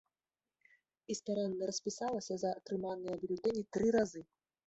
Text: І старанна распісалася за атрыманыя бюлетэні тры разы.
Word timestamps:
І 1.13 1.17
старанна 1.19 1.63
распісалася 1.71 2.33
за 2.43 2.49
атрыманыя 2.61 3.15
бюлетэні 3.25 3.63
тры 3.77 3.87
разы. 3.97 4.21